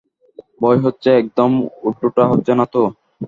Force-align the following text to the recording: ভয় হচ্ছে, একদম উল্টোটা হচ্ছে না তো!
ভয় 0.61 0.79
হচ্ছে, 0.85 1.09
একদম 1.21 1.51
উল্টোটা 1.83 2.23
হচ্ছে 2.31 2.51
না 2.59 2.65
তো! 2.73 2.81